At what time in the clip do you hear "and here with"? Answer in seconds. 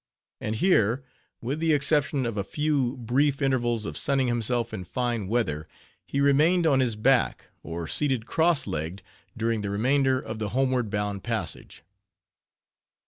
0.39-1.59